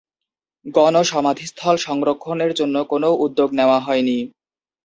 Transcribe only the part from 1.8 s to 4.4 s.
সংরক্ষণের জন্য কোন উদ্যোগ নেওয়া হয়নি।